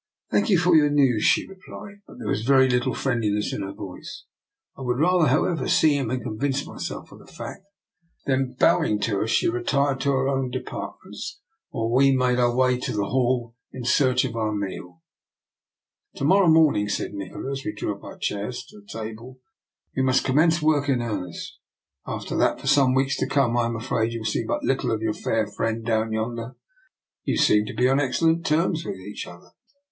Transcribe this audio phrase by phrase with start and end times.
[0.31, 3.61] "I thank you for your news," she replied; but there was very little friendliness in
[3.61, 4.25] her voice."
[4.75, 7.61] I would rather, however, see him and convince myself of the fact."
[8.25, 12.55] Then, bow ing to us, she retired into her own apartments, while we made our
[12.55, 15.03] way to the hall in search of our meal."
[16.15, 17.69] To morrow morning," said Nikola, as \ DR.
[17.69, 18.01] NIKOLA'S EXPERIMENT.
[18.01, 19.39] 183 we drew our chairs up to the table,"
[19.95, 21.59] we must commence work in earnest.
[22.07, 24.89] After that for some weeks to come I am afraid you will see but little
[24.91, 26.55] of your fair friend down yonder.
[27.23, 29.51] You seem to be on excellent terms with each other."